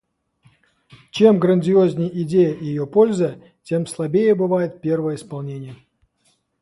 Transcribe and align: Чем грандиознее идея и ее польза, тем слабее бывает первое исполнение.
Чем 1.11 1.37
грандиознее 1.37 2.23
идея 2.23 2.55
и 2.55 2.65
ее 2.65 2.87
польза, 2.87 3.39
тем 3.61 3.85
слабее 3.85 4.33
бывает 4.33 4.81
первое 4.81 5.13
исполнение. 5.13 5.75